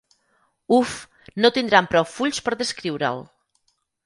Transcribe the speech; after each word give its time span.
Uf, 0.77 0.93
no 1.45 1.51
tindran 1.59 1.91
prou 1.93 2.09
fulls 2.15 2.41
per 2.49 2.57
descriure'l! 2.63 3.23